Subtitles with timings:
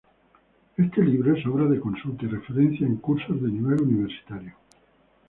[0.77, 4.55] Este libro es obra de consulta y referencia en cursos de nivel universitario.